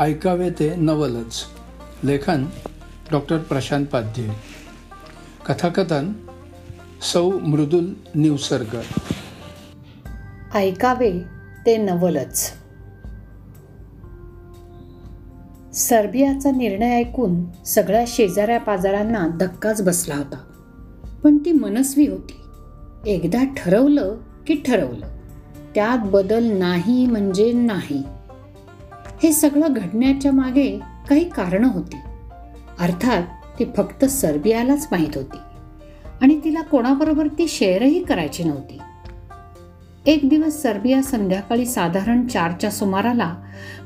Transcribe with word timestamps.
ऐकावे 0.00 0.50
ते 0.50 0.76
नवलच. 0.76 1.44
लेखन 2.04 2.44
डॉक्टर 3.10 3.38
प्रशांत 3.38 3.86
पाध्ये. 3.86 4.28
कथाकथन 5.46 6.12
सौ 7.12 7.30
मृदुल 7.30 7.94
निवसरकर. 8.14 8.82
ऐकावे 10.54 11.22
ते 11.66 11.76
नवलच. 11.76 12.52
सर्बियाचा 15.74 16.50
निर्णय 16.50 16.90
ऐकून 16.90 17.64
सगळ्या 17.66 18.04
शेजाऱ्या 18.06 18.60
पाजारांना 18.60 19.26
धक्काच 19.40 19.82
बसला 19.82 20.16
होता. 20.16 20.36
पण 21.22 21.38
ती 21.38 21.52
मनस्वी 21.52 22.06
होती. 22.06 22.40
एकदा 23.10 23.44
ठरवलं 23.56 24.16
की 24.46 24.54
ठरवलं. 24.54 25.06
त्यात 25.74 25.98
बदल 25.98 26.44
नाही 26.44 27.06
म्हणजे 27.06 27.52
नाही. 27.52 28.02
हे 29.22 29.32
सगळं 29.32 29.66
घडण्याच्या 29.70 30.32
मागे 30.32 30.80
काही 31.08 31.28
कारणं 31.28 31.72
होती. 31.72 31.96
अर्थात 32.80 33.22
ती 33.58 33.64
फक्त 33.76 34.04
सर्बियालाच 34.04 34.88
माहीत 34.90 35.10
होती. 35.14 35.36
आणि 36.22 36.40
तिला 36.44 36.62
कोणाबरोबर 36.62 37.26
ती 37.26 37.48
शेअरही 37.48 38.04
करायची 38.04 38.44
नव्हती. 38.44 38.78
एक 40.06 40.28
दिवस 40.28 40.62
सर्बिया 40.62 41.02
संध्याकाळी 41.02 41.66
साधारण 41.66 42.26
चारच्या 42.26 42.70
सुमाराला 42.70 43.34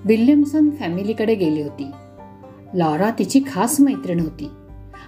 विल्यमसन 0.04 0.70
फॅमिलीकडे 0.70 1.34
गेली 1.34 1.62
होती. 1.62 1.90
लॉरा 2.74 3.10
तिची 3.10 3.42
खास 3.52 3.80
मैत्रीण 3.80 4.20
होती 4.20 4.50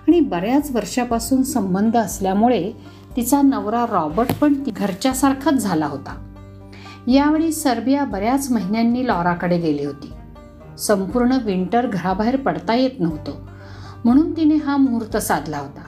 आणि 0.08 0.20
बऱ्याच 0.20 0.70
वर्षापासून 0.70 1.42
संबंध 1.42 1.96
असल्यामुळे 1.96 2.72
तिचा 3.16 3.42
नवरा 3.42 3.86
रॉबर्ट 3.90 4.38
पण 4.38 4.66
ती 4.66 4.70
घरच्यासारखाच 4.70 5.54
झाला 5.54 5.86
होता. 5.86 6.28
यावेळी 7.08 7.52
सर्बिया 7.52 8.04
बऱ्याच 8.04 8.50
महिन्यांनी 8.50 9.06
लॉराकडे 9.06 9.58
गेली 9.58 9.84
होती. 9.84 10.12
संपूर्ण 10.78 11.38
विंटर 11.44 11.86
घराबाहेर 11.86 12.36
पडता 12.36 12.74
येत 12.74 12.90
नव्हतं. 12.98 13.46
म्हणून 14.04 14.36
तिने 14.36 14.54
हा 14.54 14.76
मुहूर्त 14.76 15.16
साधला 15.16 15.58
होता. 15.58 15.82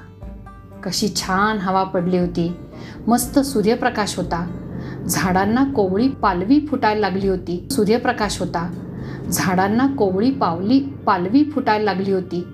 कशी 0.82 1.08
छान 1.16 1.58
हवा 1.58 1.84
पडली 1.84 2.18
होती. 2.18 2.56
मस्त 3.08 3.38
सूर्यप्रकाश 3.38 4.16
होता. 4.16 4.60
झाडांना 5.08 5.64
कोवळी 5.64 6.08
पालवी 6.08 6.66
फुटायला 6.66 7.00
लागली 7.00 7.28
होती. 7.28 7.68
सूर्यप्रकाश 7.70 8.40
होता. 8.40 8.74
झाडांना 9.32 9.86
कोवळी 9.86 10.30
पावली 10.30 10.80
पालवी 10.80 11.44
फुटायला 11.44 11.84
लागली 11.84 12.12
होती. 12.12 12.46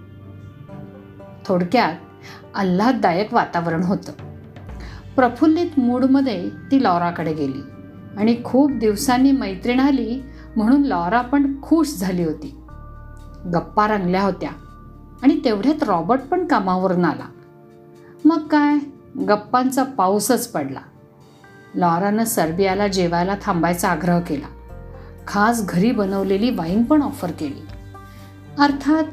थोडक्यात 1.46 1.92
आल्हाददायक 2.54 3.34
वातावरण 3.34 3.82
होतं. 3.82 4.12
प्रफुल्लित 5.16 5.78
मूडमध्ये 5.78 6.48
ती 6.48 6.82
लॉराकडे 6.82 7.34
गेली 7.34 7.62
आणि 8.16 8.36
खूप 8.44 8.72
दिवसांनी 8.72 9.32
मैत्रीण 9.32 9.80
आली 9.80 10.22
म्हणून 10.56 10.82
लॉरा 10.82 11.20
पण 11.20 11.62
खुश 11.62 11.88
झाली 11.96 12.24
होती. 12.24 12.56
गप्पा 13.54 13.86
रंगल्या 13.86 14.22
होत्या 14.22 14.50
आणि 15.22 15.40
तेवढ्यात 15.44 15.82
रॉबर्ट 15.82 16.20
पण 16.20 16.46
कामावरून 16.46 17.04
आला. 17.04 17.24
मग 18.24 18.46
काय? 18.46 18.78
गप्पांचा 19.28 19.82
पाऊसच 19.82 20.48
पडला. 20.48 20.80
लॉरानं 21.74 22.24
सर्बियाला 22.24 22.88
जेवायला 22.88 23.34
थांबायचा 23.42 23.88
आग्रह 23.88 24.20
केला. 24.20 24.46
खास 25.26 25.66
घरी 25.66 25.90
बनवलेली 25.90 26.50
वाईन 26.50 26.82
पण 26.82 27.02
ऑफर 27.02 27.30
केली. 27.30 27.60
अर्थात 28.58 29.04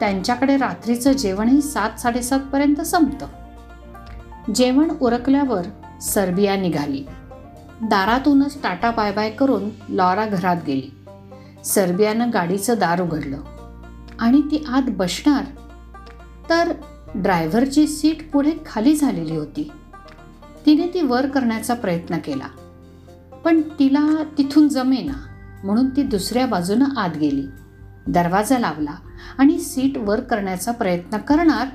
त्यांच्याकडे 0.00 0.56
रात्रीचं 0.56 1.12
जेवणही 1.12 1.62
सात 1.62 2.00
साडेसातपर्यंत 2.00 2.80
संपतं. 2.80 3.26
जेवण 4.54 4.88
उरकल्यावर 5.00 5.62
सर्बिया 6.00 6.56
निघाली. 6.56 7.04
दारातूनच 7.82 8.62
टाटा 8.62 8.90
बाय 8.90 9.12
बाय 9.12 9.30
करून 9.30 9.70
लॉरा 9.88 10.26
घरात 10.26 10.56
गेली. 10.66 10.94
सर्बियानं 11.64 12.30
गाडीचं 12.32 12.74
दार 12.78 13.00
उघडलं. 13.00 13.40
आणि 14.18 14.40
ती 14.40 14.64
आत 14.68 14.82
बसणार? 14.88 15.44
तर 16.48 16.72
ड्रायव्हरची 17.14 17.86
सीट 17.86 18.30
पुढे 18.32 18.52
खाली 18.66 18.96
झालेली 18.96 19.36
होती. 19.36 19.72
तिने 20.66 20.86
ती 20.94 21.02
वर 21.02 21.26
करण्याचा 21.26 21.74
प्रयत्न 21.74 22.18
केला. 22.18 22.48
पण 23.44 23.60
तिला 23.60 24.22
तिथून 24.38 24.68
जमेना 24.68 25.26
म्हणून 25.64 25.88
ती 25.88 26.02
दुसऱ्या 26.02 26.46
बाजूनं 26.46 26.84
आत 26.96 27.16
गेली. 27.16 27.46
दरवाजा 28.06 28.58
लावला 28.58 28.94
आणि 29.38 29.58
सीट 29.58 29.98
वर 29.98 30.20
करण्याचा 30.20 30.72
प्रयत्न 30.72 31.16
करणार 31.16 31.66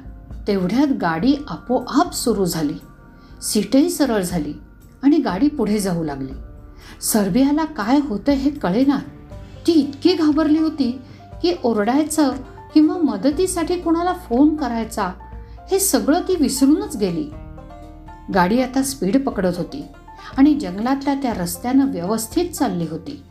तेवढ्यात 0.48 0.88
गाडी 1.02 1.36
आपोआप 1.48 2.14
सुरू 2.14 2.46
झाली. 2.46 2.76
सीटही 3.42 3.90
सरळ 3.90 4.22
झाली. 4.22 4.54
आणि 5.04 5.18
गाडी 5.18 5.48
पुढे 5.48 5.80
जाऊ 5.80 6.04
लागली. 6.04 6.32
सर्बियाला 7.02 7.66
काय 7.66 8.00
होतं 8.04 8.32
हे 8.32 8.50
कळेना. 8.50 8.98
ती 9.68 9.72
इतकी 9.72 10.14
घाबरली 10.14 10.60
होती 10.60 11.02
की 11.42 11.54
ओरडायचं 11.64 12.32
किंवा 12.74 12.98
मदतीसाठी 12.98 13.76
कोणाला 13.76 14.14
फोन 14.14 14.56
करायचा 14.56 15.12
हे 15.72 15.80
सगळं 15.80 16.22
ती 16.22 16.36
विसरूनच 16.40 16.98
गेली. 16.98 17.30
गाडी 18.34 18.62
आता 18.62 18.84
स्पीड 18.84 19.26
पकडत 19.26 19.58
होती 19.58 19.84
आणि 20.38 20.54
जंगलातल्या 20.54 21.14
त्या 21.14 21.34
रस्त्यानं 21.34 21.92
व्यवस्थित 21.92 22.50
चालली 22.50 22.88
होती. 22.88 23.24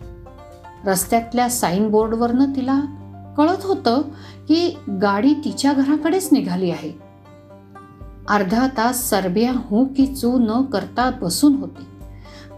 रस्त्यातल्या 0.84 1.50
साईनबोर्डवरनं 1.50 2.44
तिला 2.56 2.80
कळत 3.36 3.64
होतं 3.64 4.02
की 4.48 4.76
गाडी 5.02 5.34
तिच्या 5.34 5.72
घराकडेच 5.72 6.28
निघाली 6.32 6.70
आहे. 6.70 7.11
अर्धा 8.32 8.66
तास 8.66 9.10
सर्बिया 9.10 9.52
हो 9.52 9.84
की 9.84 10.06
चू 10.06 10.38
न 10.38 10.62
करता 10.62 11.10
बसून 11.10 11.54
होती. 11.54 11.84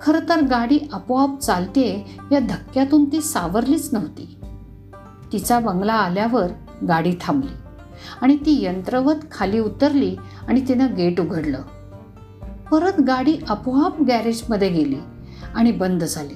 खरं 0.00 0.28
तर 0.28 0.40
गाडी 0.40 0.78
आपोआप 0.92 1.40
चालते 1.40 2.16
या 2.32 2.38
धक्क्यातून 2.38 3.12
ती 3.12 3.20
सावरलीच 3.20 3.88
नव्हती. 3.92 4.36
तिचा 5.32 5.58
बंगला 5.58 5.92
आल्यावर 5.92 6.48
गाडी 6.88 7.14
थांबली 7.20 7.52
आणि 8.20 8.36
ती 8.36 8.64
यंत्रवत 8.64 9.14
खाली 9.32 9.58
उतरली 9.58 10.16
आणि 10.48 10.68
तिनं 10.68 10.94
गेट 10.94 11.20
उघडलं. 11.20 11.62
परत 12.70 13.00
गाडी 13.00 13.38
आपोआप 13.48 14.02
गॅरेजमध्ये 14.02 14.68
गेली 14.68 14.98
आणि 15.54 15.72
बंद 15.72 16.04
झाली. 16.04 16.34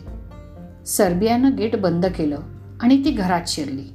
सर्बियानं 0.86 1.56
गेट 1.56 1.80
बंद 1.80 2.06
केलं 2.06 2.38
आणि 2.80 3.04
ती 3.04 3.10
घरात 3.10 3.42
शिरली. 3.46 3.94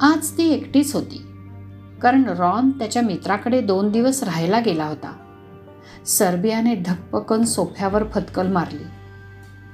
आज 0.00 0.30
ती 0.38 0.48
एकटीच 0.48 0.94
होती. 0.94 1.26
कारण 2.04 2.24
रॉन 2.24 2.70
त्याच्या 2.70 3.02
मित्राकडे 3.02 3.60
दोन 3.60 3.90
दिवस 3.90 4.22
राहायला 4.22 4.60
गेला 4.60 4.84
होता. 4.84 5.12
सर्बियाने 6.06 6.74
धप्पकन 6.74 7.44
सोफ्यावर 7.44 8.04
फतकल 8.04 8.46
मारली. 8.46 8.84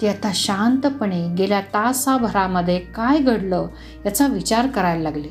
ती 0.00 0.06
आता 0.06 0.30
शांतपणे 0.34 1.34
गेल्या 1.34 1.60
तासाभरामध्ये 1.60 2.78
काय 2.78 3.18
घडलं 3.18 3.66
याचा 4.06 4.26
विचार 4.26 4.66
करायला 4.66 5.02
लागली. 5.02 5.28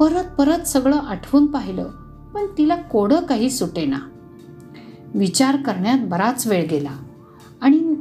परत 0.00 0.24
परत 0.38 0.60
सगळं 0.60 0.96
आठवून 0.96 1.46
पाहिलं 1.46 1.84
पण 2.34 2.46
तिला 2.58 2.76
कोडं 2.76 3.20
काही 3.20 3.50
सुटेना. 3.50 3.98
विचार 5.14 5.56
करण्यात 5.56 5.98
बराच 6.02 6.46
वेळ 6.46 6.66
गेला 6.66 6.96
आणि 7.60 7.94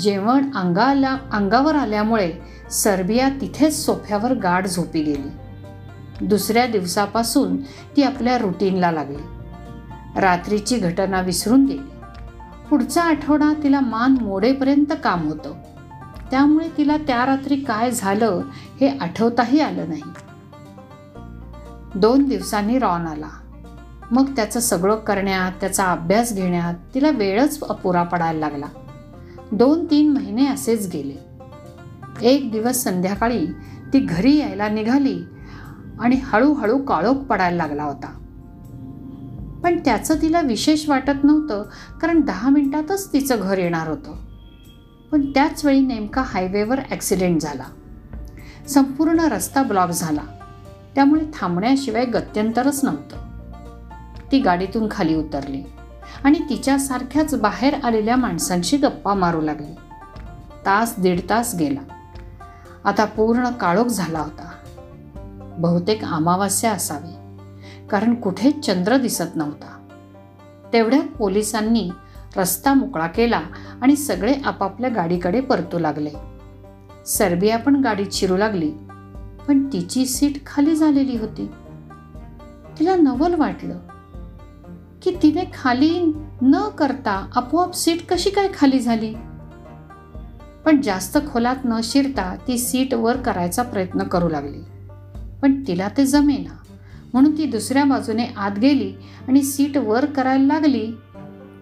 जेवण 0.00 0.52
अंगाला 0.54 1.16
अंगावर 1.32 1.74
आल्यामुळे 1.74 2.32
सर्बिया 2.70 3.28
तिथेच 3.28 3.86
सोफ्यावर 3.86 4.34
गाढ 4.34 4.66
झोपी 4.66 5.02
गेली. 5.02 5.45
दुसऱ्या 6.22 6.66
दिवसापासून 6.66 7.56
ती 7.96 8.02
आपल्या 8.02 8.38
रुटीनला 8.38 8.90
लागली. 8.90 9.22
रात्रीची 10.20 10.78
घटना 10.78 11.20
विसरून 11.20 11.66
गेली. 11.66 11.90
पुढचा 12.70 13.02
आठवडा 13.02 13.52
तिला 13.62 13.80
मान 13.80 14.16
मोडेपर्यंत 14.20 14.92
काम 15.04 15.28
होतं. 15.28 15.52
त्यामुळे 16.30 16.68
तिला 16.76 16.96
त्या 16.96 17.26
रात्री 17.26 17.56
काय 17.56 17.90
झालं 17.90 18.42
हे 18.80 18.88
आठवताही 18.88 19.60
आलं 19.60 19.88
नाही. 19.88 20.02
दोन 21.94 22.28
दिवसांनी 22.28 22.78
रॉन 22.78 23.06
आला. 23.06 23.28
मग 24.10 24.36
त्याचं 24.36 24.60
सगळं 24.60 24.96
करण्यात 24.96 25.52
त्याचा 25.60 25.84
अभ्यास 25.84 26.32
घेण्यात 26.32 26.74
तिला 26.94 27.10
वेळच 27.10 27.62
अपुरा 27.62 28.02
पडायला 28.02 28.40
लागला. 28.40 28.66
दोन 29.52 29.84
तीन 29.84 30.12
महिने 30.12 30.46
असेच 30.46 30.90
गेले. 30.92 31.26
एक 32.22 32.52
दिवस 32.52 32.76
संध्याकाळी 32.76 33.46
ती 33.92 33.98
घरी 33.98 34.36
यायला 34.36 34.68
निघाली 34.68 35.22
आणि 36.00 36.20
हळूहळू 36.24 36.78
काळोख 36.78 37.14
पडायला 37.14 37.56
लागला 37.56 37.84
होता. 37.84 38.18
पण 39.64 39.78
त्याचं 39.84 40.14
तिला 40.22 40.40
विशेष 40.40 40.88
वाटत 40.88 41.24
नव्हतं 41.24 41.62
कारण 42.00 42.20
दहा 42.20 42.48
मिनिटातच 42.48 43.12
तिचं 43.12 43.36
घर 43.40 43.58
येणार 43.58 43.88
होतं. 43.88 44.14
पण 45.12 45.30
त्याच 45.30 45.64
वेळी 45.64 45.80
नेमका 45.80 46.22
हायवेवर 46.22 46.80
ॲक्सिडेंट 46.90 47.40
झाला. 47.40 47.64
संपूर्ण 48.68 49.20
रस्ता 49.20 49.62
ब्लॉक 49.62 49.90
झाला. 49.90 50.20
त्यामुळे 50.94 51.22
थांबण्याशिवाय 51.34 52.04
गत्यंतरच 52.04 52.84
नव्हतं. 52.84 53.16
ती 54.32 54.40
गाडीतून 54.40 54.88
खाली 54.90 55.14
उतरली 55.14 55.62
आणि 56.24 56.38
तिच्यासारख्याच 56.48 57.34
बाहेर 57.34 57.74
आलेल्या 57.84 58.16
माणसांशी 58.16 58.76
गप्पा 58.76 59.14
मारू 59.14 59.40
लागली. 59.40 59.74
तास 60.66 60.94
दीड 60.98 61.20
तास 61.30 61.54
गेला. 61.58 61.80
आता 62.84 63.04
पूर्ण 63.04 63.48
काळोख 63.48 63.84
झाला 63.84 64.18
होता. 64.18 64.55
बहुतेक 65.58 66.04
अमावास्या 66.04 66.72
असावी. 66.72 67.14
कारण 67.88 68.14
कुठेच 68.14 68.60
चंद्र 68.60 68.96
दिसत 68.96 69.36
नव्हता. 69.36 69.82
तेवढ्यात 70.72 71.16
पोलिसांनी 71.18 71.90
रस्ता 72.36 72.74
मोकळा 72.74 73.06
केला 73.06 73.40
आणि 73.82 73.96
सगळे 73.96 74.34
आपापल्या 74.44 74.90
गाडीकडे 74.90 75.40
परतू 75.40 75.78
लागले. 75.78 76.10
सर्बिया 77.06 77.58
पण 77.58 77.76
गाडीत 77.76 78.06
शिरू 78.12 78.36
लागली 78.36 78.70
पण 79.48 79.66
तिची 79.72 80.06
सीट 80.06 80.46
खाली 80.46 80.76
झालेली 80.76 81.16
होती. 81.18 81.50
तिला 82.78 82.96
नवल 82.96 83.34
वाटलं 83.34 83.78
की 85.02 85.16
तिने 85.22 85.50
खाली 85.54 86.12
न 86.42 86.68
करता 86.68 87.30
आपोआप 87.36 87.74
सीट 87.74 88.06
कशी 88.08 88.30
काय 88.30 88.48
खाली 88.54 88.80
झाली? 88.80 89.14
पण 90.64 90.80
जास्त 90.80 91.18
खोलात 91.32 91.56
न 91.64 91.80
शिरता 91.82 92.36
ती 92.48 92.58
सीट 92.58 92.94
वर 92.94 93.16
करायचा 93.16 93.62
प्रयत्न 93.62 94.02
करू 94.02 94.28
लागली. 94.28 94.60
पण 95.42 95.64
तिला 95.66 95.88
ते 95.88 96.06
जमेना. 96.06 96.56
म्हणून 97.12 97.38
ती 97.38 97.46
दुसऱ्या 97.46 97.84
बाजूने 97.84 98.26
आत 98.36 98.58
गेली 98.58 98.94
आणि 99.28 99.42
सीट 99.42 99.76
वर 99.76 100.04
करायला 100.04 100.46
लागली. 100.46 100.92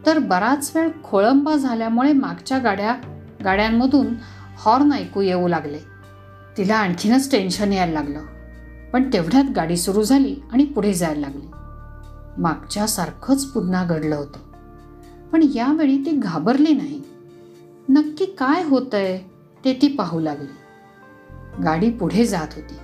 तर 0.06 0.19
बराच 0.19 0.73
वेळ 0.75 0.88
खोळंबा 1.05 1.56
झाल्यामुळे 1.56 2.12
मागच्या 2.12 2.59
गाड्या 2.59 2.97
गाड्यांमधून 3.44 4.06
हॉर्न 4.59 4.93
ऐकू 4.93 5.21
येऊ 5.21 5.49
लागले. 5.49 5.79
तिला 6.56 6.76
आणखीनच 6.76 7.31
टेन्शन 7.31 7.73
यायला 7.73 7.93
लागलं. 7.93 8.21
पण 8.93 9.12
तेवढ्यात 9.12 9.44
गाडी 9.56 9.77
सुरू 9.77 10.03
झाली 10.03 10.37
आणि 10.53 10.65
पुढे 10.65 10.94
जायला 10.94 11.20
लागली. 11.20 11.47
मागच्यासारखंच 12.43 13.44
पुन्हा 13.44 13.85
घडलं 13.85 14.17
होतं. 14.17 14.38
पण 15.32 15.47
यावेळी 15.55 15.99
ती 15.99 16.11
घाबरली 16.11 16.75
नाही. 16.75 17.03
नक्की 17.88 18.25
काय 18.25 18.62
होतंय 18.65 19.23
ते 19.65 19.79
ती 19.82 19.88
पाहू 19.88 20.20
लागली. 20.20 20.53
गाडी 21.62 21.91
पुढे 21.91 22.27
जात 22.27 22.49
होती. 22.56 22.75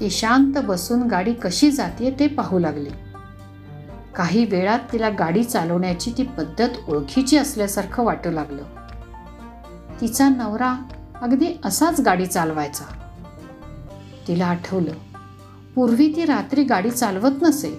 ती 0.00 0.10
शांत 0.10 0.52
बसून 0.64 1.02
गाडी 1.02 1.32
कशी 1.32 1.70
जाते 1.70 2.16
ते 2.18 2.26
पाहू 2.26 2.58
लागली. 2.58 2.88
काही 4.16 4.44
वेळात 4.44 4.78
तिला 4.92 5.08
गाडी 5.08 5.44
चालवण्याची 5.44 6.12
ती 6.18 6.22
पद्धत 6.22 6.68
ओळखीची 6.88 7.36
असल्यासारखं 7.36 8.04
वाटू 8.04 8.30
लागलं. 8.30 8.62
तिचा 10.00 10.28
नवरा 10.28 10.76
अगदी 11.22 11.46
असाच 11.64 12.00
गाडी 12.00 12.26
चालवायचा. 12.26 12.84
तिला 14.28 14.46
आठवलं 14.46 14.92
पूर्वी 15.74 16.12
ती 16.16 16.24
रात्री 16.24 16.64
गाडी 16.64 16.90
चालवत 16.90 17.42
नसे 17.42 17.78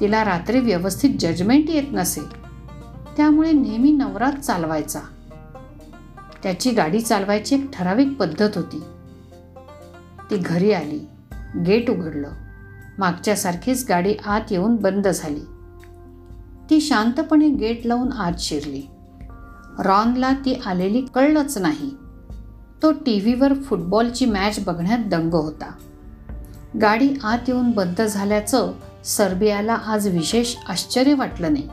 तिला 0.00 0.24
रात्री 0.24 0.60
व्यवस्थित 0.60 1.10
जजमेंट 1.20 1.70
येत 1.70 1.88
नसे 1.92 2.20
त्यामुळे 3.16 3.52
नेहमी 3.52 3.92
नवराच 3.92 4.40
चालवायचा. 4.40 5.00
त्याची 6.42 6.70
गाडी 6.70 7.00
चालवायची 7.00 7.54
एक 7.54 7.70
ठराविक 7.72 8.12
पद्धत 8.12 8.56
होती. 8.56 8.82
ती 10.30 10.36
घरी 10.36 10.72
आली. 10.72 11.11
गेट 11.66 11.90
उघडलं. 11.90 12.30
मागच्यासारखीच 12.98 13.86
गाडी 13.88 14.14
आत 14.26 14.40
येऊन 14.50 14.76
बंद 14.76 15.08
झाली. 15.08 15.40
ती 16.70 16.80
शांतपणे 16.80 17.48
गेट 17.48 17.86
लावून 17.86 18.12
आत 18.12 18.32
शिरली. 18.38 18.82
रॉनला 19.78 20.32
ती 20.32 20.60
आलेली 20.66 21.06
कळलंच 21.14 21.58
नाही. 21.58 21.90
तो 22.82 22.92
टी 22.92 23.20
व्हीवर 23.20 23.54
फुटबॉलची 23.54 24.26
मॅच 24.26 24.64
बघण्यात 24.66 24.98
दंग 24.98 25.34
होता. 25.34 25.72
गाडी 26.80 27.14
आत 27.24 27.38
येऊन 27.48 27.70
बंद 27.70 28.02
झाल्याचं 28.02 28.72
सर्बियाला 29.04 29.74
आज 29.74 30.08
विशेष 30.08 30.56
आश्चर्य 30.68 31.14
वाटलं 31.14 31.52
नाही. 31.52 31.68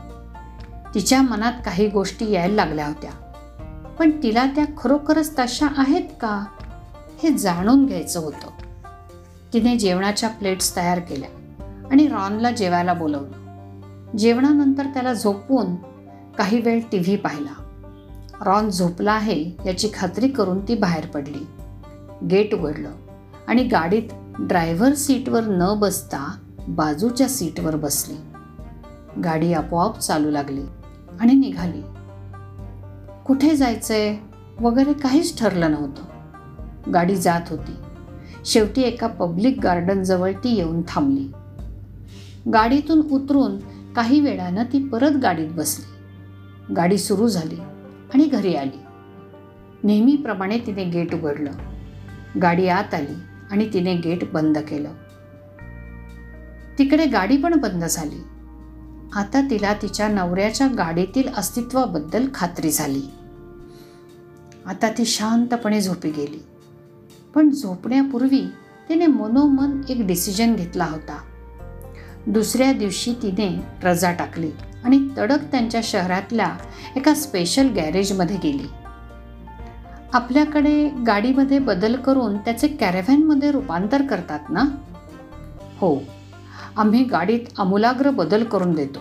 तिच्या 0.94 1.22
मनात 1.22 1.52
काही 1.64 1.88
गोष्टी 1.88 2.30
यायला 2.30 2.54
लागल्या 2.54 2.86
होत्या. 2.86 3.10
पण 3.98 4.10
तिला 4.22 4.46
त्या 4.46 4.64
खरोखरच 4.78 5.38
तशा 5.38 5.66
आहेत 5.76 6.02
का 6.20 6.44
हे 7.22 7.30
जाणून 7.30 7.86
घ्यायचं 7.86 8.20
होतं. 8.20 8.49
तिने 9.52 9.76
जेवणाच्या 9.76 10.28
प्लेट्स 10.28 10.76
तयार 10.76 10.98
केल्या 10.98 11.28
आणि 11.90 12.06
रॉनला 12.06 12.50
जेवायला 12.50 12.92
बोलवलं. 12.92 13.40
जेवणानंतर 14.18 14.84
त्याला 14.84 15.12
झोपवून 15.12 15.74
काही 16.38 16.60
वेळ 16.60 16.80
टी 16.92 16.98
व्ही 16.98 17.16
पाहिला. 17.16 17.64
रॉन 18.40 18.70
झोपला 18.70 19.12
आहे 19.12 19.50
याची 19.66 19.88
खात्री 19.94 20.28
करून 20.28 20.68
ती 20.68 20.74
बाहेर 20.74 21.06
पडली. 21.06 21.46
गेट 22.30 22.54
उघडलं 22.54 22.90
आणि 23.48 23.64
गाडीत 23.64 24.02
ड्रायव्हर 24.38 24.94
सीटवर 24.94 25.40
न 25.44 25.78
बसता 25.78 26.38
बाजूच्या 26.68 27.28
सीटवर 27.28 27.76
बसली. 27.76 28.16
गाडी 29.24 29.52
आपोआप 29.52 29.98
चालू 29.98 30.30
लागली 30.30 30.62
आणि 31.20 31.32
निघाली. 31.32 31.82
कुठे 33.26 33.56
जायचंय? 33.56 34.16
वगैरे 34.60 34.92
काहीच 34.92 35.38
ठरलं 35.38 35.70
नव्हतं. 35.70 36.02
गाडी 36.92 37.16
जात 37.16 37.40
होती. 37.50 37.72
शेवटी 38.44 38.82
एका 38.82 39.06
पब्लिक 39.06 39.60
गार्डनजवळ 39.60 40.32
ती 40.32 40.54
येऊन 40.54 40.82
थांबली. 40.88 41.32
गाडीतून 42.52 43.00
उतरून 43.00 43.56
काही 43.92 44.20
वेळानं 44.20 44.64
ती 44.64 44.88
परत 44.88 45.10
गाडीत 45.22 45.48
बसली. 45.50 45.84
गाडी 46.74 46.98
सुरू 46.98 47.28
झाली 47.28 47.56
आणि 48.14 48.24
घरी 48.24 48.54
आली. 48.54 48.80
नेहमीप्रमाणे 49.84 50.58
तिने 50.58 50.84
गेट 50.84 51.14
उघडलं. 51.14 51.50
गाडी 52.42 52.68
आत 52.68 52.94
आली 52.94 53.14
आणि 53.50 53.72
तिने 53.72 53.94
गेट 53.94 54.32
बंद 54.32 54.58
केलं. 54.58 54.92
तिकडे 56.78 57.06
गाडी 57.06 57.36
पण 57.36 57.54
बंद 57.54 57.84
झाली. 57.84 58.22
आता 59.14 59.46
तिला 59.50 59.72
तिच्या 59.72 60.08
नवऱ्याच्या 60.08 60.66
गाडीतील 60.66 61.28
अस्तित्वाबद्दल 61.36 62.26
खात्री 62.34 62.70
झाली. 62.70 63.02
आता 64.66 64.90
ती 64.90 65.04
शांतपणे 65.04 65.80
झोपी 65.80 66.10
गेली. 66.10 66.46
पण 67.34 67.50
झोपण्यापूर्वी 67.50 68.44
तिने 68.88 69.06
मनोमन 69.06 69.80
एक 69.88 70.06
डिसिजन 70.06 70.54
घेतला 70.54 70.84
होता. 70.84 71.18
दुसऱ्या 72.26 72.72
दिवशी 72.72 73.12
तिने 73.12 73.60
रजा 73.82 74.12
टाकली 74.12 74.50
आणि 74.84 75.08
तडक 75.18 75.38
त्यांच्या 75.50 75.80
शहरातल्या 75.84 76.56
एका 76.96 77.14
स्पेशल 77.14 77.68
गॅरेजमध्ये 77.68 78.36
गेली. 78.36 78.66
आपल्याकडे 80.12 80.88
गाडीमध्ये 81.06 81.58
बदल 81.58 81.96
करून 81.96 82.36
त्याचे 82.36 82.68
कॅरेव्हॅनमध्ये 82.68 83.50
रूपांतर 83.50 84.02
करतात 84.02 84.40
ना? 84.50 84.64
हो 85.78 85.96
आम्ही 86.76 87.04
गाडीत 87.04 87.40
आमूलाग्र 87.58 88.10
बदल 88.10 88.44
करून 88.44 88.74
देतो. 88.74 88.98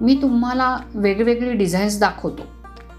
मी 0.00 0.18
तुम्हाला 0.22 0.78
वेगवेगळी 0.94 1.52
डिझाईन्स 1.52 2.00
दाखवतो. 2.00 2.42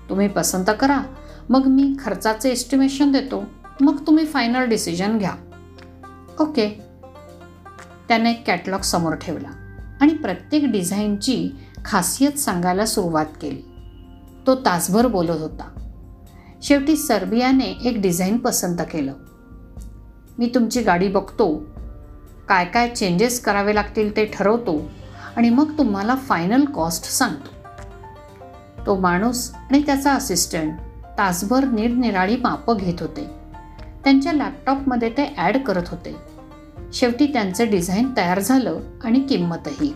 तुम्ही 0.10 0.28
पसंत 0.28 0.66
करा 0.80 1.02
मग 1.50 1.66
मी 1.66 1.94
खर्चाचे 2.06 2.50
एस्टिमेशन 2.50 3.12
देतो. 3.12 3.44
मग 3.82 4.08
तुम्ही 4.08 4.26
फायनल 4.26 4.66
डिसिजन 4.66 5.18
घ्या. 5.18 5.34
ओके 6.40 6.84
त्याने 8.08 8.32
एक 8.32 8.48
कॅटलॉग 8.48 8.82
समोर 8.82 9.16
ठेवला 9.16 9.48
आणि 10.02 10.14
प्रत्येक 10.14 10.72
डिझाईनची 10.72 11.50
खासियत 11.86 12.32
सांगायला 12.32 12.86
सुरुवात 12.86 13.26
केली. 13.42 13.62
तो 14.48 14.56
तासभर 14.56 15.08
बोलत 15.08 15.42
होता. 15.42 15.92
शेवटी 16.62 16.96
सर्बियाने 16.96 17.66
एक 17.66 18.02
डिझाईन 18.02 18.38
पसंत 18.38 18.78
केलं. 18.78 19.14
मी 20.38 20.52
तुमची 20.56 20.82
गाडी 20.82 21.08
बघतो. 21.08 21.56
काय 22.48 22.66
काय 22.66 22.90
चेंजेस 22.90 23.40
करावे 23.40 23.76
लागतील 23.76 24.16
ते 24.16 24.26
ठरवतो 24.26 24.92
आणि 25.36 25.50
मग 25.50 25.78
तुम्हाला 25.78 26.16
फायनल 26.16 26.66
कॉस्ट 26.66 27.04
सांगतो. 27.04 27.50
तो 28.86 29.00
माणूस 29.00 29.52
आणि 29.56 29.82
त्याचा 29.86 30.14
असिस्टंट 30.14 30.74
तासभर 31.18 31.66
निरनिराळी 31.66 32.36
मापं 32.36 32.78
घेत 32.78 33.02
होते. 33.02 33.39
त्यांच्या 34.04 34.34
लॅपटॉपमध्ये 34.34 35.10
ते 35.10 35.34
ॲड 35.38 35.58
करत 35.58 35.84
होते. 35.88 36.16
शेवटी 36.94 37.28
त्यांचं 37.28 37.70
डिझाईन 37.70 38.14
तयार 38.18 38.40
झालं 38.40 38.80
आणि 39.04 39.20
किंमतही. 39.20 39.94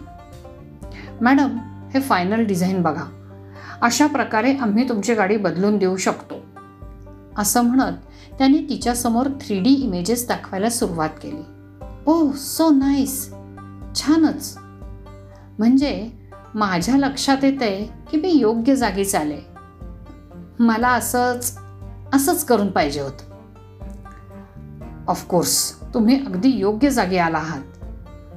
मॅडम 1.22 1.58
हे 1.94 2.02
फायनल 2.02 2.46
डिझाईन 2.46 2.82
बघा. 2.82 3.04
अशा 3.82 4.08
प्रकारे 4.08 4.54
आम्ही 4.58 4.90
तुमची 4.90 5.14
गाडी 5.14 5.38
बदलून 5.38 5.78
देऊ 5.78 5.98
शकतो. 5.98 6.36
असं 7.38 7.62
म्हणत 7.62 7.94
त्याने 8.38 8.58
तिच्यासमोर 8.58 9.28
थ्री 9.28 9.60
डी 9.60 9.70
इमेजेस 9.70 10.28
दाखवायला 10.28 10.70
सुरुवात 10.70 11.10
केली. 11.10 11.44
ओ 12.06 12.32
सो 12.32 12.70
नाईस 12.70 13.30
छानच. 13.96 14.58
म्हणजे 15.60 16.10
माझ्या 16.56 16.98
लक्षात 16.98 17.44
येतंय 17.44 17.86
की 18.12 18.18
मी 18.18 18.32
योग्य 18.32 18.76
जागी 18.76 19.06
चाले 19.06 19.40
मला 20.60 20.88
असंच 20.88 21.58
असंच 22.14 22.46
करून 22.46 22.72
पाहिजे 22.72 23.02
होतं. 23.02 23.33
ऑफकोर्स 25.08 25.84
तुम्ही 25.94 26.16
अगदी 26.26 26.50
योग्य 26.50 26.90
जागी 26.90 27.18
आला 27.18 27.38
आहात. 27.38 27.62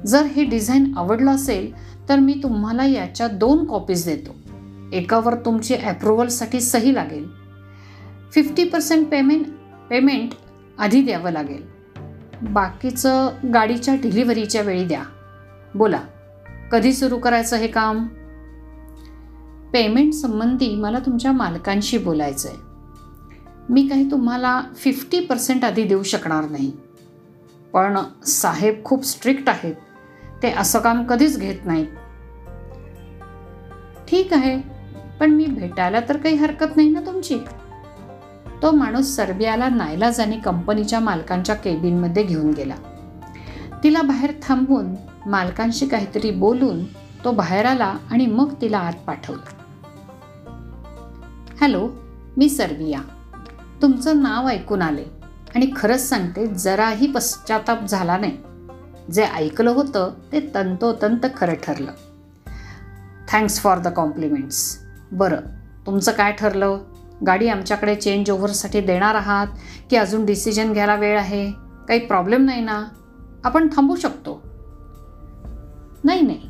जर 0.07 0.23
हे 0.23 0.43
डिझाईन 0.43 0.93
आवडलं 0.97 1.31
असेल 1.31 1.71
तर 2.09 2.19
मी 2.19 2.39
तुम्हाला 2.43 2.85
याच्या 2.85 3.27
दोन 3.27 3.65
कॉपीज 3.65 4.05
देतो. 4.05 4.35
एकावर 4.93 5.35
तुमची 5.35 5.75
ॲप्रुव्हलसाठी 5.75 6.61
सही 6.61 6.95
लागेल. 6.95 7.27
फिफ्टी 8.33 8.63
पर्सेंट 8.63 9.07
पेमेंट 9.07 9.45
पेमेंट 9.89 10.29
आधी 10.79 11.01
द्यावं 11.01 11.31
लागेल. 11.31 11.65
बाकीचं 12.41 13.29
गाडीच्या 13.53 13.95
डिलिव्हरीच्या 13.95 14.61
वेळी 14.61 14.85
द्या. 14.85 15.03
बोला 15.75 15.99
कधी 16.71 16.93
सुरू 16.93 17.17
करायचं 17.17 17.57
हे 17.57 17.67
काम? 17.67 18.07
पेमेंट 19.73 20.13
संबंधी 20.13 20.75
मला 20.75 20.99
तुमच्या 20.99 21.31
मालकांशी 21.31 21.97
बोलायचं 21.97 22.49
आहे 22.49 22.66
मी 23.69 23.87
काही 23.87 24.11
तुम्हाला 24.11 24.61
फिफ्टी 24.75 25.19
पर्सेंट 25.19 25.65
आधी 25.65 25.83
देऊ 25.83 26.03
शकणार 26.03 26.49
नाही. 26.49 26.71
पण 27.73 27.97
साहेब 28.25 28.83
खूप 28.83 29.05
स्ट्रिक्ट 29.05 29.49
आहेत. 29.49 29.75
ते 30.43 30.51
असं 30.51 30.79
काम 30.79 31.03
कधीच 31.03 31.39
घेत 31.39 31.65
नाहीत. 31.65 31.87
ठीक 34.07 34.33
आहे 34.33 34.61
पण 35.19 35.31
मी 35.31 35.45
भेटायला 35.45 35.99
तर 36.09 36.17
काही 36.17 36.35
हरकत 36.35 36.75
नाही 36.75 36.89
ना 36.89 36.99
तुमची? 36.99 37.39
तो 38.61 38.71
माणूस 38.71 39.15
सर्बियाला 39.15 39.69
नायलाजाने 39.69 40.37
कंपनीच्या 40.37 40.99
मालकांच्या 40.99 41.55
केबिनमध्ये 41.55 42.23
घेऊन 42.23 42.51
गेला. 42.51 42.75
तिला 43.83 44.01
बाहेर 44.01 44.31
थांबवून 44.43 44.85
मालकांशी 45.25 45.87
काहीतरी 45.87 46.31
बोलून 46.31 46.83
तो 47.23 47.31
बाहेर 47.31 47.65
आला 47.65 47.97
आणि 48.11 48.25
मग 48.25 48.53
तिला 48.61 48.77
आत 48.77 48.93
पाठवलं. 49.07 49.41
हॅलो 51.61 51.89
मी 52.37 52.49
सर्बिया. 52.49 52.99
तुमचं 53.81 54.23
नाव 54.23 54.47
ऐकून 54.47 54.81
आले. 54.81 55.03
आणि 55.55 55.71
खरंच 55.75 56.09
सांगते 56.09 56.47
जराही 56.47 57.11
पश्चाताप 57.11 57.85
झाला 57.85 58.17
नाही. 58.17 58.37
जे 59.11 59.23
ऐकलं 59.23 59.69
होतं 59.69 60.13
ते 60.31 60.51
तंतोतंत 60.55 61.25
खरं 61.37 61.53
ठरलं. 61.53 61.91
थँक्स 63.31 63.59
फॉर 63.59 63.77
द 63.77 63.87
कॉम्प्लिमेंट्स 63.87 64.79
बरं 65.11 65.39
तुमचं 65.85 66.11
काय 66.11 66.31
ठरलं? 66.31 66.77
गाडी 67.27 67.47
आमच्याकडे 67.47 67.95
चेंज 67.95 68.31
ओव्हरसाठी 68.31 68.81
देणार 68.81 69.15
आहात 69.15 69.47
की 69.89 69.95
अजून 69.95 70.25
डिसिजन 70.25 70.73
घ्यायला 70.73 70.95
वेळ 70.95 71.19
आहे? 71.19 71.51
काही 71.87 71.99
प्रॉब्लेम 71.99 72.45
नाही 72.45 72.61
ना? 72.61 72.85
आपण 73.43 73.67
थांबू 73.67 73.95
शकतो. 73.95 74.41
नाही 76.03 76.21
नाही. 76.21 76.41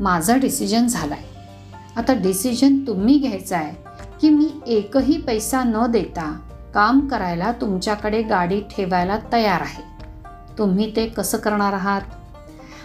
माझा 0.00 0.36
डिसिजन 0.36 0.86
झालं 0.86 1.14
आहे 1.14 1.28
आता 1.96 2.12
डिसिजन 2.12 2.78
तुम्ही 2.86 3.18
घ्यायचा 3.18 3.56
आहे. 3.56 3.89
की 4.20 4.30
मी 4.30 4.60
एकही 4.66 5.18
पैसा 5.18 5.62
न 5.64 5.86
देता 5.90 6.40
काम 6.74 7.08
करायला 7.08 7.52
तुमच्याकडे 7.52 8.22
गाडी 8.22 8.60
ठेवायला 8.60 9.18
तयार 9.32 9.60
आहे. 9.60 9.82
तुम्ही 10.58 10.96
ते 10.96 11.06
कसं 11.06 11.38
करणार 11.38 11.72
आहात? 11.72 12.00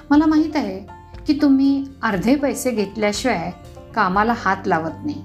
मला 0.09 0.25
माहीत 0.25 0.55
आहे 0.55 0.79
की 1.27 1.39
तुम्ही 1.41 1.85
अर्धे 2.03 2.35
पैसे 2.35 2.71
घेतल्याशिवाय 2.71 3.51
कामाला 3.95 4.33
हात 4.37 4.67
लावत 4.67 5.05
नाही. 5.05 5.21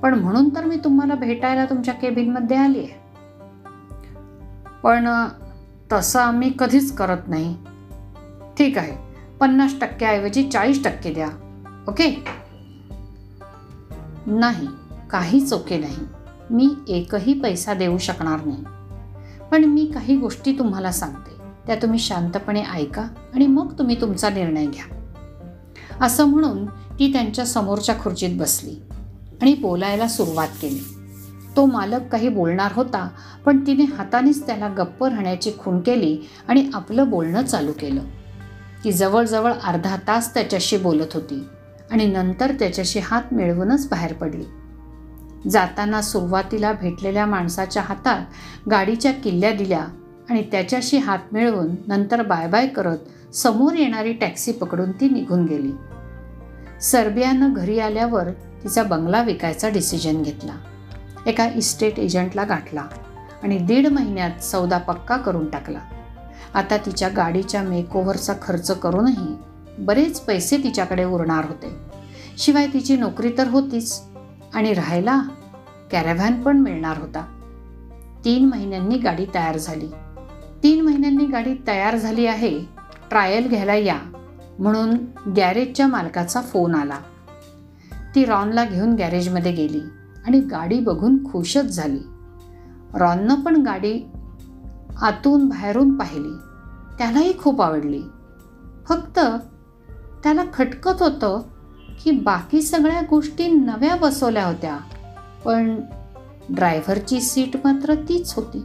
पण 0.00 0.14
म्हणून 0.14 0.48
तर 0.48 0.64
मी 0.64 0.76
तुम्हाला 0.76 1.14
भेटायला 1.14 1.64
तुमच्या 1.64 1.94
केबिनमध्ये 1.94 2.56
आली 2.56 2.78
आहे 2.78 3.00
पण 4.82 5.08
तसं 5.92 6.20
आम्ही 6.20 6.52
कधीच 6.58 6.94
करत 6.94 7.28
नाही. 7.28 7.56
ठीक 8.58 8.78
आहे 8.78 8.96
पन्नास 9.40 9.74
टक्क्याऐवजी 9.80 10.50
चाळीस 10.50 10.84
टक्के 10.84 11.12
द्या. 11.12 11.28
ओके? 11.88 12.24
नाही. 14.26 14.68
काहीच 15.12 15.52
ओके 15.52 15.78
नाही. 15.78 15.96
मी 16.50 16.74
एकही 16.88 17.34
पैसा 17.34 17.74
देऊ 17.74 17.98
शकणार 17.98 18.44
नाही. 18.44 18.64
पण 19.50 19.64
मी 19.64 19.86
काही 19.86 20.16
गोष्टी 20.16 20.58
तुम्हाला 20.58 20.92
सांगते. 20.92 21.30
त्या 21.66 21.76
तुम्ही 21.76 21.98
शांतपणे 21.98 22.64
ऐका 22.64 23.02
आणि 23.34 23.46
मग 23.46 23.78
तुम्ही 23.78 24.00
तुमचा 24.00 24.30
निर्णय 24.30 24.66
घ्या. 24.66 25.10
असं 26.06 26.24
म्हणून 26.24 26.66
ती 26.66 27.12
त्यांच्या 27.12 27.46
समोरच्या 27.46 27.94
खुर्चीत 28.00 28.38
बसली 28.40 28.74
आणि 29.42 29.54
बोलायला 29.54 30.08
सुरुवात 30.08 30.48
केली. 30.62 30.80
तो 31.56 31.66
मालक 31.66 32.00
काही 32.12 32.28
बोलणार 32.28 32.72
होता 32.74 33.08
पण 33.44 33.66
तिने 33.66 33.84
हातानेच 33.84 34.46
त्याला 34.46 34.68
गप्प 34.68 35.04
राहण्याची 35.04 35.52
खूण 35.58 35.80
केली 35.80 36.18
आणि 36.48 36.70
आपलं 36.74 37.10
बोलणं 37.10 37.44
चालू 37.44 37.72
केलं. 37.72 38.00
ती 38.84 38.92
जवळजवळ 38.92 39.52
अर्धा 39.64 39.96
तास 39.96 40.34
त्याच्याशी 40.34 40.76
बोलत 40.76 41.14
होती 41.14 41.44
आणि 41.90 42.06
नंतर 42.06 42.52
त्याच्याशी 42.58 42.98
हात 42.98 43.22
मिळवूनच 43.32 43.88
बाहेर 43.88 44.12
पडली. 44.12 44.44
जाताना 45.50 46.02
सुरुवातीला 46.02 46.72
भेटलेल्या 46.72 47.26
माणसाच्या 47.26 47.82
हातात 47.82 48.20
गाडीच्या 48.70 49.12
किल्ल्या 49.12 49.52
दिल्या 49.52 49.86
आणि 50.30 50.42
त्याच्याशी 50.42 50.96
हात 50.96 51.18
मिळवून 51.32 51.66
नंतर 51.86 52.22
बाय 52.22 52.48
बाय 52.48 52.66
करत 52.66 53.34
समोर 53.34 53.74
येणारी 53.74 54.12
टॅक्सी 54.12 54.52
पकडून 54.52 54.92
ती 54.92 55.08
निघून 55.08 55.46
गेली. 55.46 55.72
सर्बियानं 56.80 57.52
घरी 57.52 57.78
आल्यावर 57.78 58.30
तिचा 58.30 58.82
बंगला 58.82 59.22
विकायचा 59.22 59.68
डिसिजन 59.68 60.22
घेतला. 60.22 60.52
एका 61.26 61.48
इस्टेट 61.54 61.98
एजंटला 61.98 62.44
गाठला 62.44 62.86
आणि 63.42 63.58
दीड 63.58 63.86
महिन्यात 63.86 64.44
सौदा 64.44 64.78
पक्का 64.78 65.16
करून 65.16 65.50
टाकला. 65.50 65.78
आता 66.54 66.76
तिच्या 66.76 67.08
गाडीच्या 67.08 67.62
मेकओव्हरचा 67.62 68.32
खर्च 68.42 68.70
करूनही 68.70 69.36
बरेच 69.78 70.20
पैसे 70.20 70.56
तिच्याकडे 70.56 71.04
उरणार 71.04 71.44
होते. 71.44 71.76
शिवाय 72.38 72.66
तिची 72.66 72.96
नोकरी 72.96 73.32
तर 73.38 73.48
होतीच. 73.48 74.00
आणि 74.54 74.74
राहायला 74.74 75.22
कॅरेव्हॅन 75.92 76.42
पण 76.42 76.58
मिळणार 76.58 76.98
होता. 76.98 77.26
तीन 78.24 78.48
महिन्यांनी 78.48 78.98
गाडी 78.98 79.26
तयार 79.34 79.56
झाली. 79.56 79.88
तीन 80.62 80.84
महिन्यांनी 80.84 81.26
गाडी 81.26 81.54
तयार 81.66 81.96
झाली 81.96 82.26
आहे 82.26 82.58
ट्रायल 83.10 83.48
घ्यायला 83.48 83.74
या 83.74 83.98
म्हणून 84.58 84.96
गॅरेजच्या 85.36 85.86
मालकाचा 85.86 86.40
फोन 86.40 86.74
आला. 86.74 86.98
ती 88.14 88.24
रॉनला 88.24 88.64
घेऊन 88.64 88.94
गॅरेजमध्ये 88.94 89.52
गेली 89.52 89.80
आणि 90.26 90.40
गाडी 90.40 90.80
बघून 90.80 91.32
खुशच 91.32 91.64
झाली. 91.64 92.00
रॉननं 92.94 93.34
पण 93.34 93.56
गाडी 93.56 94.00
आतून 95.00 95.48
बाहेरून 95.48 95.98
पाहिली. 95.98 96.36
त्यालाही 96.98 97.38
खूप 97.38 97.62
आवडली. 97.62 98.02
फक्त 98.88 99.18
त्याला 100.22 100.42
खटकत 100.54 101.02
होतं 101.02 101.42
की 102.04 102.10
बाकी 102.10 102.62
सगळ्या 102.62 103.00
गोष्टी 103.10 103.48
नव्या 103.48 103.96
बसवल्या 103.96 104.46
होत्या. 104.46 104.78
पण 105.44 105.80
ड्रायव्हरची 106.48 107.20
सीट 107.20 107.56
मात्र 107.56 107.94
तीच 107.94 108.34
होती. 108.34 108.64